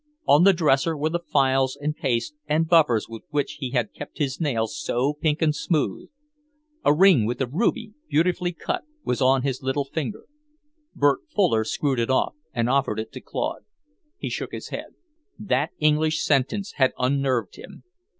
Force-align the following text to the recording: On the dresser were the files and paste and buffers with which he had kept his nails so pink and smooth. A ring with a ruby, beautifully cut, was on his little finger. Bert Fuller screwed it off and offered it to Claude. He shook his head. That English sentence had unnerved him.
On 0.27 0.45
the 0.45 0.51
dresser 0.51 0.97
were 0.97 1.11
the 1.11 1.19
files 1.19 1.77
and 1.79 1.95
paste 1.95 2.33
and 2.47 2.67
buffers 2.67 3.07
with 3.07 3.21
which 3.29 3.57
he 3.59 3.69
had 3.69 3.93
kept 3.93 4.17
his 4.17 4.41
nails 4.41 4.75
so 4.75 5.13
pink 5.13 5.43
and 5.43 5.55
smooth. 5.55 6.09
A 6.83 6.91
ring 6.91 7.27
with 7.27 7.39
a 7.39 7.45
ruby, 7.45 7.93
beautifully 8.09 8.51
cut, 8.51 8.83
was 9.03 9.21
on 9.21 9.43
his 9.43 9.61
little 9.61 9.85
finger. 9.85 10.25
Bert 10.95 11.19
Fuller 11.29 11.63
screwed 11.63 11.99
it 11.99 12.09
off 12.09 12.33
and 12.51 12.67
offered 12.67 12.99
it 12.99 13.11
to 13.11 13.21
Claude. 13.21 13.61
He 14.17 14.31
shook 14.31 14.53
his 14.53 14.69
head. 14.69 14.95
That 15.37 15.69
English 15.77 16.25
sentence 16.25 16.71
had 16.77 16.93
unnerved 16.97 17.57
him. 17.57 17.83